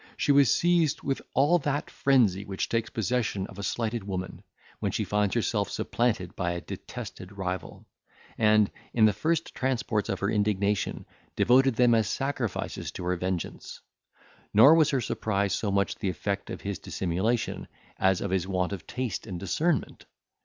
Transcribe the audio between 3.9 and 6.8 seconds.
woman, when she finds herself supplanted by a